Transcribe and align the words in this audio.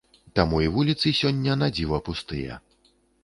Таму 0.37 0.61
й 0.65 0.69
вуліцы 0.77 1.11
сёння 1.19 1.57
надзіва 1.63 2.01
пустыя. 2.07 2.57